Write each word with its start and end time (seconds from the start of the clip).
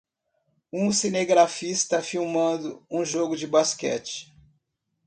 Um 0.73 0.91
cinegrafista 0.91 2.01
filmando 2.01 2.83
um 2.89 3.05
jogo 3.05 3.37
de 3.37 3.45
basquete. 3.45 4.33